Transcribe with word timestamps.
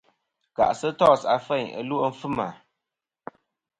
Kà'sɨ 0.55 0.89
tos 0.99 1.21
afeyn 1.35 1.67
ɨlwe' 1.79 2.15
fɨma. 2.19 2.47